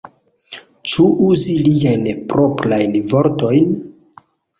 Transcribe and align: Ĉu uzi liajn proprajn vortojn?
Ĉu 0.91 1.03
uzi 1.25 1.57
liajn 1.67 2.07
proprajn 2.31 2.97
vortojn? 3.13 3.69